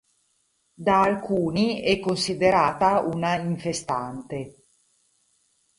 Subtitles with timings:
[0.73, 4.55] Da alcuni è considerata una infestante.